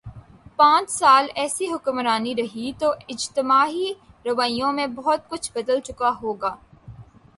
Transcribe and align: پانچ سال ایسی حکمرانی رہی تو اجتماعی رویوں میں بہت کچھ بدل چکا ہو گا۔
پانچ 0.55 0.89
سال 0.89 1.27
ایسی 1.35 1.67
حکمرانی 1.71 2.33
رہی 2.35 2.71
تو 2.79 2.91
اجتماعی 3.07 3.93
رویوں 4.25 4.71
میں 4.73 4.87
بہت 4.87 5.29
کچھ 5.29 5.51
بدل 5.55 5.79
چکا 5.79 6.11
ہو 6.21 6.33
گا۔ 6.33 6.55